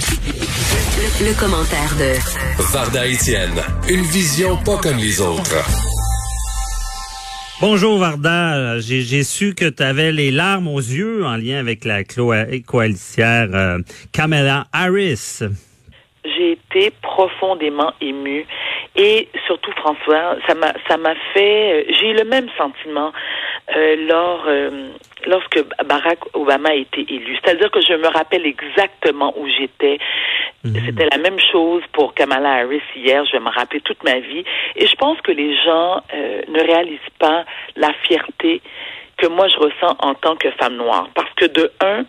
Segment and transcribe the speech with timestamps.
[0.00, 2.16] Le, commentaire de
[2.72, 3.60] Varda Etienne,
[3.90, 5.60] une vision pas comme les autres.
[7.60, 12.04] Bonjour Varda, j'ai su que tu avais les larmes aux yeux en lien avec la
[12.04, 13.78] coalitière euh,
[14.12, 15.42] Kamala Harris.
[16.24, 18.46] J'ai été profondément émue
[18.96, 23.12] et surtout François, ça m'a ça m'a fait euh, j'ai eu le même sentiment
[23.76, 24.88] euh, lors euh,
[25.26, 27.36] lorsque Barack Obama a été élu.
[27.42, 29.98] C'est-à-dire que je me rappelle exactement où j'étais.
[30.64, 30.74] Mhm.
[30.86, 33.24] C'était la même chose pour Kamala Harris hier.
[33.26, 34.44] Je vais me rappeler toute ma vie.
[34.76, 37.44] Et je pense que les gens euh, ne réalisent pas
[37.76, 38.60] la fierté
[39.16, 41.08] que moi je ressens en tant que femme noire.
[41.14, 42.04] Parce que de un,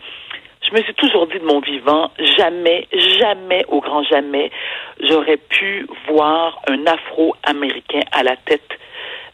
[0.66, 4.50] je me suis toujours dit de mon vivant, jamais, jamais, au grand jamais,
[5.00, 8.78] j'aurais pu voir un Afro-Américain à la tête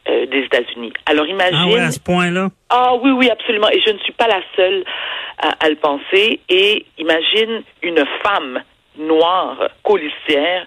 [0.08, 0.92] euh, des États-Unis.
[1.06, 1.76] Alors imagine.
[1.78, 2.48] Ah à ce point-là?
[2.70, 3.68] Ah oui, oui, absolument.
[3.70, 4.84] Et je ne suis pas la seule
[5.38, 6.40] à, le penser.
[6.48, 8.62] Et imagine une femme
[8.98, 10.66] noire colistière.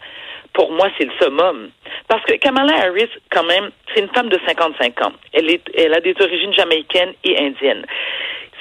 [0.53, 1.69] Pour moi, c'est le summum.
[2.07, 5.13] Parce que Kamala Harris, quand même, c'est une femme de 55 ans.
[5.33, 7.85] Elle est, elle a des origines jamaïcaines et indiennes.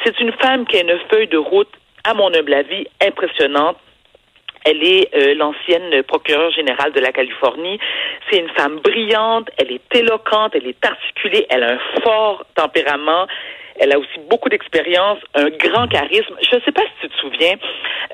[0.05, 1.70] C'est une femme qui a une feuille de route,
[2.05, 3.77] à mon humble avis, impressionnante
[4.64, 7.78] elle est euh, l'ancienne procureure générale de la Californie.
[8.30, 13.27] C'est une femme brillante, elle est éloquente, elle est articulée, elle a un fort tempérament.
[13.83, 16.36] Elle a aussi beaucoup d'expérience, un grand charisme.
[16.42, 17.55] Je ne sais pas si tu te souviens,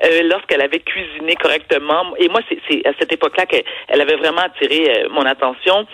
[0.05, 4.89] euh, lorsqu'elle avait cuisiné correctement, et moi, c'est à cette époque-là qu'elle avait vraiment attiré
[4.89, 5.85] euh, mon attention.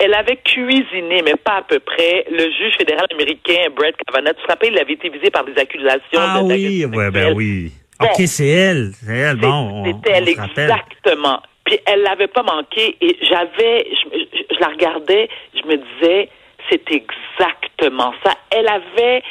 [0.00, 4.34] Elle avait cuisiné, mais pas à peu près, le juge fédéral américain Brett Kavanaugh.
[4.34, 6.18] Tu te rappelles, il avait été visé par des accusations.
[6.18, 7.70] Ah oui, ouais, ben oui.
[8.00, 8.92] OK, c'est elle.
[8.94, 9.36] C'est elle.
[9.36, 11.40] Bon, C'était elle, exactement.
[11.64, 16.28] Puis elle l'avait pas manqué et j'avais, je, la regardais, je me disais,
[16.70, 18.34] c'est exactement ça.
[18.50, 19.22] Elle avait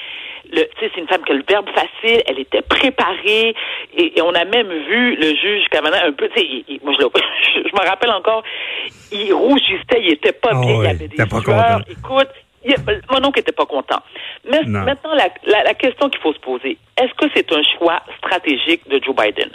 [0.51, 3.55] le, tu sais, c'est une femme qui a le verbe facile, elle était préparée,
[3.95, 7.05] et, on a même vu le juge Kavanaugh un peu, tu sais, moi je,
[7.69, 8.43] je, me rappelle encore,
[9.11, 11.81] il rougissait, il était pas ah bien, il avait des sueurs.
[11.89, 12.29] Écoute,
[13.09, 13.99] mon oncle n'était pas content.
[14.49, 15.30] Mais maintenant, la,
[15.64, 19.49] la, question qu'il faut se poser, est-ce que c'est un choix stratégique de Joe Biden?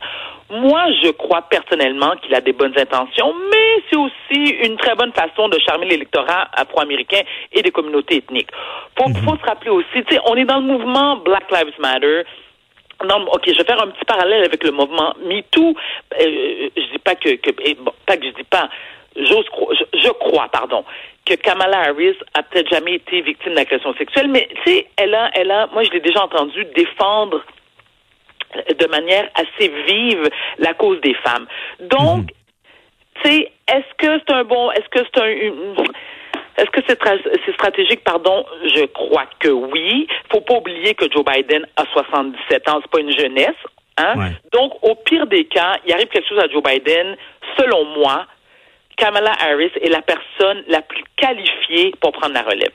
[0.50, 5.12] Moi, je crois personnellement qu'il a des bonnes intentions, mais c'est aussi une très bonne
[5.12, 7.22] façon de charmer l'électorat afro-américain
[7.52, 8.50] et des communautés ethniques.
[8.96, 9.16] Faut, mhm.
[9.16, 12.22] faut se rappeler aussi, tu sais, on est dans le mouvement Black Lives Matter.
[13.04, 15.74] Non, ok, je vais faire un petit parallèle avec le mouvement MeToo.
[16.20, 17.50] Euh, je dis pas que, que
[17.82, 18.68] bon, pas que je dis pas,
[19.16, 19.46] j'ose,
[19.94, 20.84] je, crois, pardon,
[21.24, 25.30] que Kamala Harris a peut-être jamais été victime d'agression sexuelle, mais tu sais, elle a,
[25.34, 27.42] elle a, moi je l'ai déjà entendu défendre
[28.78, 31.46] de manière assez vive la cause des femmes.
[31.80, 32.26] Donc, mhm.
[33.22, 35.84] tu sais, est-ce que c'est un bon, est-ce que c'est un,
[36.56, 36.98] est-ce que c'est,
[37.44, 38.44] c'est stratégique, pardon?
[38.74, 40.06] Je crois que oui.
[40.30, 43.56] Faut pas oublier que Joe Biden a 77 ans, c'est pas une jeunesse.
[43.96, 44.32] Hein?
[44.52, 47.16] Donc, au pire des cas, il arrive quelque chose à Joe Biden,
[47.56, 48.26] selon moi,
[48.96, 52.72] Kamala Harris est la personne la plus qualifiée pour prendre la relève.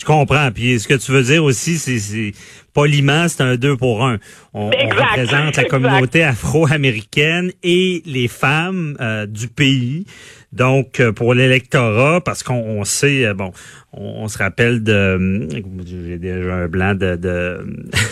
[0.00, 0.50] Je comprends.
[0.50, 2.32] Puis ce que tu veux dire aussi, c'est
[2.72, 4.18] poliment, c'est un deux pour un.
[4.54, 10.06] On, représente la communauté afro-américaine et les femmes euh, du pays.
[10.52, 13.52] Donc, euh, pour l'électorat, parce qu'on sait, euh, bon,
[13.92, 15.48] on, se rappelle de,
[15.86, 17.64] j'ai déjà un blanc de, de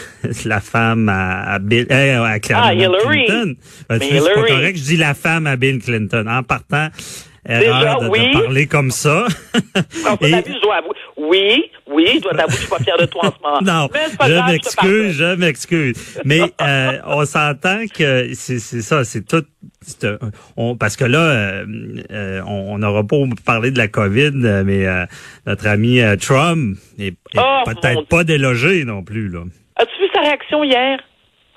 [0.45, 3.57] la femme à, à Bill, à ah, Clinton.
[3.89, 6.27] Ben, c'est pas correct, je dis la femme à Bill Clinton.
[6.29, 6.89] En partant,
[7.49, 8.33] Déjà, de, oui.
[8.33, 9.27] parler comme ça.
[10.21, 10.31] Et...
[10.31, 10.97] je dois avouer.
[11.17, 13.61] Oui, oui, je dois t'avouer, je suis pas fier de toi en ce moment.
[13.63, 16.21] Non, je m'excuse, je m'excuse.
[16.25, 19.45] Mais euh, on s'entend que c'est ça, c'est tout.
[20.57, 21.67] On, parce que là, euh,
[22.11, 24.33] euh, on n'aura pas parlé de la COVID,
[24.65, 24.87] mais
[25.47, 29.29] notre ami Trump est, oh, peut-être pas délogé non plus.
[29.29, 29.41] là.
[29.77, 30.99] As-tu vu sa réaction hier?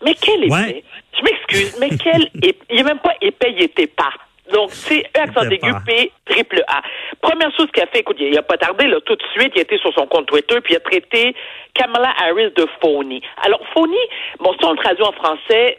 [0.05, 0.83] Mais quel épais!
[1.17, 2.65] Je m'excuse, mais quel épais!
[2.69, 4.11] Il n'est même pas épais, il était pas.
[4.53, 6.81] Donc, c'est E accent aigu, P, triple A.
[7.21, 9.59] Première chose qu'il a fait, écoute, il a pas tardé, là, tout de suite, il
[9.59, 11.35] a été sur son compte Twitter, puis il a traité
[11.73, 13.21] Kamala Harris de phony.
[13.45, 13.97] Alors, phony,
[14.39, 15.77] bon, si on le traduit en français,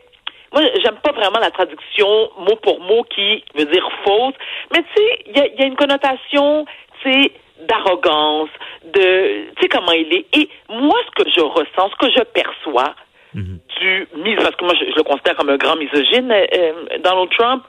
[0.53, 4.35] moi, j'aime pas vraiment la traduction mot pour mot qui veut dire fausse,
[4.73, 6.67] mais tu sais, il y a, une connotation,
[7.03, 8.51] tu sais, d'arrogance,
[8.85, 10.27] de, tu sais comment il est.
[10.37, 12.95] Et moi, ce que je ressens, ce que je perçois,
[13.35, 13.59] mhm.
[13.81, 17.31] du du parce que moi je, le considère comme un grand misogyne, euh, euh, Donald
[17.31, 17.65] Trump,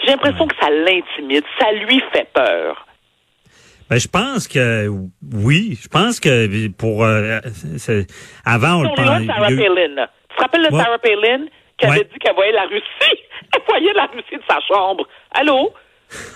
[0.00, 2.86] j'ai l'impression que ça l'intimide, ça lui fait peur.
[3.90, 4.88] Ben, je pense que
[5.32, 7.40] oui, je pense que pour euh,
[8.44, 9.26] avant on le parlait.
[9.26, 10.06] Sarah Palin.
[10.28, 11.46] Tu te rappelles de Sarah Palin
[11.78, 12.82] qui avait dit qu'elle voyait la Russie,
[13.54, 15.06] elle voyait la Russie de sa chambre.
[15.32, 15.72] Allô?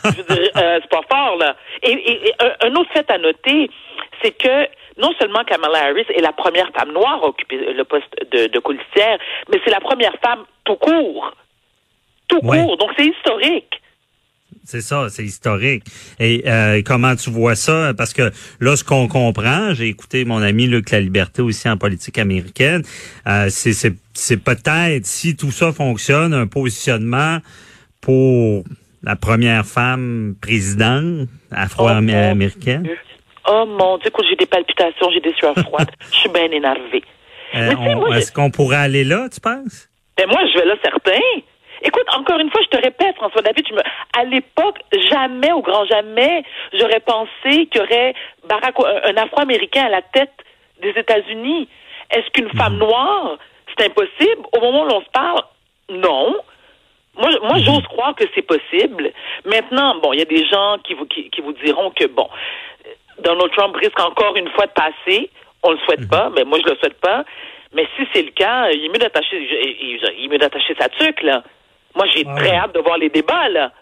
[0.05, 1.57] je veux dire, euh, c'est pas fort là.
[1.83, 3.71] Et, un, autre fait à noter,
[4.23, 4.69] c'est que
[4.99, 8.63] non seulement Kamala Harris est la première femme noire à occuper le poste de, de
[9.51, 11.33] mais c'est la première femme tout court
[12.33, 12.77] tout court.
[12.77, 13.83] Donc, c'est historique.
[14.65, 15.83] C'est ça, c'est historique.
[16.21, 17.93] Et euh, comment tu vois ça?
[17.97, 18.31] Parce que
[18.61, 22.83] là, ce qu'on comprend, j'ai écouté mon ami Luc La Liberté aussi en politique américaine,
[23.27, 27.39] euh, c'est peut-être, si tout ça fonctionne, un positionnement
[28.01, 28.65] pour
[29.03, 32.89] la première femme présidente afro-américaine.
[33.49, 35.91] Oh mon Dieu, écoute, j'ai des palpitations, j'ai des sueurs froides.
[36.13, 37.03] je suis bien énervée.
[37.57, 39.89] Euh, est-ce qu'on pourrait aller là, tu penses?
[40.17, 41.21] Ben moi, je vais là certain.
[41.85, 43.81] Écoute, encore une fois, je te répète, François David, je me...
[44.19, 44.79] à l'époque,
[45.11, 48.15] jamais, au grand jamais, j'aurais pensé qu'il y aurait
[48.49, 50.33] Barack, un Afro-Américain à la tête
[50.81, 51.69] des États-Unis.
[52.11, 52.57] Est-ce qu'une mhm.
[52.57, 53.37] femme noire,
[53.77, 54.43] c'est impossible?
[54.53, 55.43] Au moment où l'on se parle,
[55.89, 56.37] non.
[57.17, 57.65] Moi, moi mhm.
[57.65, 59.11] j'ose croire que c'est possible.
[59.45, 62.29] Maintenant, bon, il y a des gens qui vous, qui, vous diront que, bon,
[63.19, 65.31] Donald Trump risque encore une fois de passer.
[65.65, 66.09] On le souhaite mhm.
[66.09, 67.25] pas, mais moi, je le souhaite pas.
[67.75, 69.37] Mais si c'est le cas, il est mieux d'attacher,
[69.81, 71.43] il est mieux d'attacher sa tuque, là.
[71.95, 73.73] Moi, j'ai ah très hâte de voir les débats, là.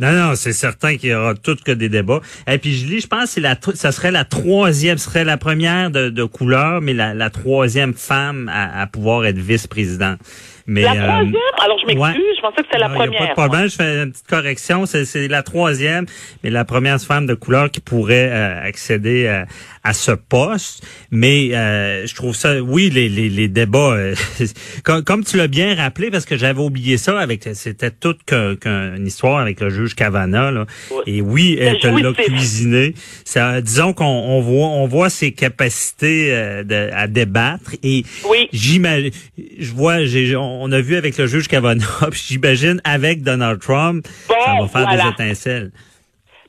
[0.00, 2.20] Non, non, c'est certain qu'il y aura tout que des débats.
[2.48, 5.36] Et puis je lis, je pense que la, ça serait la troisième, ce serait la
[5.36, 10.16] première de, de couleur, mais la, la troisième femme à, à pouvoir être vice-président.
[10.66, 11.34] Mais, la euh, troisième?
[11.62, 13.18] Alors, je m'excuse, je pensais que c'était la première.
[13.18, 14.86] pas de problème, je fais une petite correction.
[14.86, 16.06] C'est la troisième,
[16.42, 19.46] mais la première femme de couleur qui pourrait euh, accéder à,
[19.82, 20.82] à, ce poste.
[21.10, 23.94] Mais euh, je trouve ça, oui, les, les, les débats,
[24.84, 29.06] comme, comme, tu l'as bien rappelé, parce que j'avais oublié ça, avec c'était toute qu'une
[29.06, 30.50] histoire avec le juge Cavana.
[30.50, 30.64] Là.
[31.06, 32.94] Et oui, elle te l'a cuisiné.
[33.24, 36.30] Ça, disons qu'on on voit, on voit ses capacités
[36.64, 37.72] de, à débattre.
[37.82, 38.48] Et oui.
[38.52, 39.10] j'imagine,
[39.58, 40.24] je vois, j'ai
[40.60, 45.08] on a vu avec le juge Kavanaugh, j'imagine avec Donald Trump, ça va faire des
[45.10, 45.70] étincelles.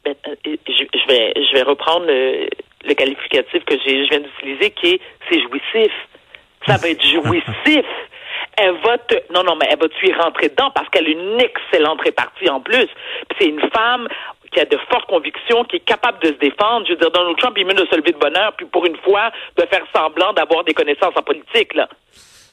[0.03, 5.01] Ben, euh, je, vais, je vais reprendre le, qualificatif que je viens d'utiliser, qui est
[5.29, 5.91] c'est jouissif.
[6.67, 7.85] Ça va être jouissif.
[8.57, 11.41] Elle va te, non, non, mais elle va y rentrer dedans parce qu'elle a une
[11.41, 12.87] excellente répartie en plus.
[13.37, 14.07] c'est une femme
[14.53, 16.85] qui a de fortes convictions, qui est capable de se défendre.
[16.85, 18.95] Je veux dire, Donald Trump, il mieux de se lever de bonheur, puis pour une
[18.97, 21.89] fois, de faire semblant d'avoir des connaissances en politique, là.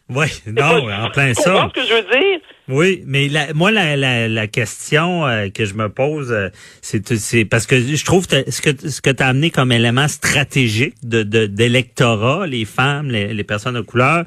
[0.09, 1.71] Oui, non, en plein ça.
[1.75, 2.41] ce que je veux dire?
[2.69, 6.49] Oui, mais la, moi, la, la, la question euh, que je me pose, euh,
[6.81, 10.07] c'est parce que je trouve que ce que ce que tu as amené comme élément
[10.09, 14.25] stratégique de d'électorat, les femmes, les, les, personnes de couleur,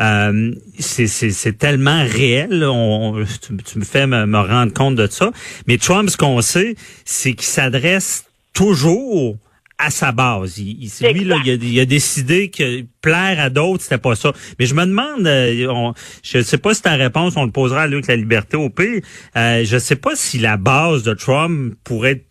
[0.00, 2.64] euh, c'est tellement réel.
[2.64, 3.24] On,
[3.64, 5.30] tu, me fais me, me rendre compte de ça.
[5.66, 6.74] Mais Trump, ce qu'on sait,
[7.04, 9.36] c'est qu'il s'adresse toujours
[9.78, 10.58] à sa base.
[10.58, 14.32] Il, lui, là, il, a, décidé que plaire à d'autres, c'était pas ça.
[14.58, 15.92] Mais je me demande, euh,
[16.22, 18.70] je ne sais pas si ta réponse, on le posera à Luc la liberté au
[18.70, 19.02] pire.
[19.36, 22.26] Euh, je sais pas si la base de Trump pourrait être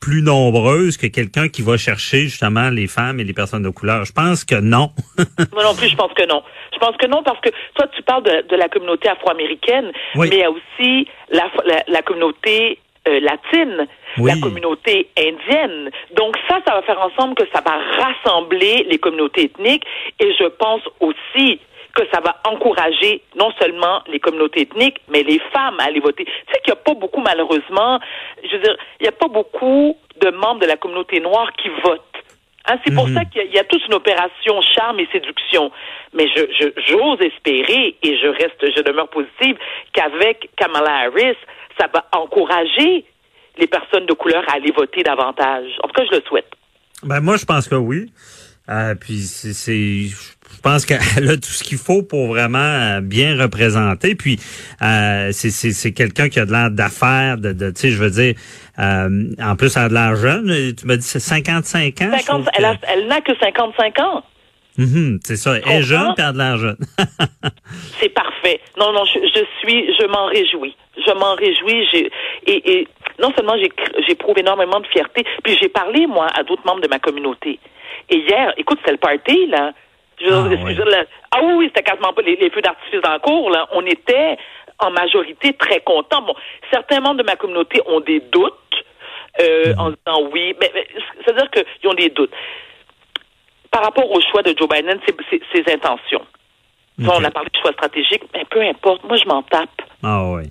[0.00, 4.04] plus nombreuse que quelqu'un qui va chercher justement les femmes et les personnes de couleur.
[4.04, 4.90] Je pense que non.
[5.52, 6.42] Moi non plus, je pense que non.
[6.74, 10.38] Je pense que non parce que toi, tu parles de, la communauté afro-américaine, mais il
[10.38, 11.50] y a aussi la,
[11.88, 13.86] la communauté euh, latine,
[14.18, 15.90] la communauté indienne.
[16.16, 19.84] Donc ça, ça va faire ensemble que ça va rassembler les communautés ethniques
[20.20, 21.60] et je pense aussi
[21.94, 26.24] que ça va encourager non seulement les communautés ethniques, mais les femmes à aller voter.
[26.24, 28.00] Tu sais qu'il n'y a pas beaucoup, malheureusement,
[28.42, 31.68] je veux dire, il n'y a pas beaucoup de membres de la communauté noire qui
[31.84, 32.00] votent.
[32.66, 33.14] Hein, c'est pour mhm.
[33.14, 35.70] ça qu'il y, a toute une opération charme et séduction.
[36.14, 36.42] Mais je,
[36.88, 39.56] j'ose espérer et je reste, je demeure positive
[39.92, 41.36] qu'avec Kamala Harris,
[41.78, 43.04] ça va encourager
[43.58, 45.66] les personnes de couleur à aller voter davantage.
[45.82, 46.50] En tout cas, je le souhaite.
[47.02, 48.12] Ben moi, je pense que oui.
[48.70, 50.08] Euh, puis c'est,
[50.54, 54.14] je pense qu'elle a tout ce qu'il faut pour vraiment euh, bien représenter.
[54.14, 54.38] Puis
[54.82, 58.34] euh, c'est quelqu'un qui a de l'air d'affaires, de, de tu sais, je veux dire,
[58.78, 60.74] euh, en plus elle a de l'air jeune.
[60.74, 62.18] Tu m'as dit c'est 55 ans.
[62.18, 64.24] 50, elle n'a que 55 ans.
[64.76, 65.56] Mm c'est ça.
[65.56, 66.78] Elle est jeune, puis elle a de l'air jeune.
[68.00, 68.60] c'est parfait.
[68.78, 70.74] Non, non, je, je suis, je m'en réjouis.
[70.96, 71.86] Je m'en réjouis.
[71.92, 72.10] J'ai,
[72.46, 72.88] et, et
[73.24, 73.56] non seulement
[74.06, 77.58] j'éprouve énormément de fierté, puis j'ai parlé, moi, à d'autres membres de ma communauté.
[78.10, 79.72] Et hier, écoute, c'était le party, là.
[80.30, 80.76] ah, oui.
[81.30, 83.66] ah oui, c'était quasiment pas les, feux d'artifice en cours, là.
[83.72, 84.36] On était
[84.78, 86.22] en majorité très contents.
[86.22, 86.34] Bon,
[86.70, 88.52] certains membres de ma communauté ont des doutes
[89.40, 89.80] euh, mhm.
[89.80, 90.70] en disant oui, mais,
[91.24, 92.32] c'est-à-dire qu'ils ont des doutes.
[93.70, 96.24] Par rapport au choix de Joe Biden, c'est ses intentions.
[96.98, 99.02] On a parlé de choix stratégique, mais peu importe.
[99.04, 99.82] Moi, je m'en tape.
[100.02, 100.44] Ah oui.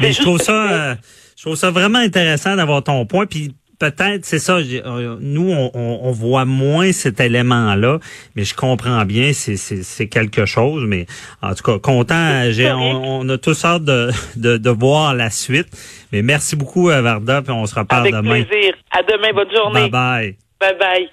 [0.00, 0.94] Mais je trouve ça, euh,
[1.40, 3.24] je trouve ça vraiment intéressant d'avoir ton point.
[3.24, 7.98] Puis peut-être, c'est ça, euh, nous, on, voit moins cet élément-là,
[8.36, 10.84] mais je comprends bien, c'est quelque chose.
[10.86, 11.06] Mais
[11.40, 15.68] en tout cas, content, on, on, a tous hâte de, de, voir la suite.
[16.12, 18.32] Mais merci beaucoup, Varda, puis on se reparle demain.
[18.32, 18.74] Avec plaisir.
[18.90, 19.88] À demain, bonne journée.
[19.88, 20.36] Bye bye.
[20.60, 21.10] Bye bye.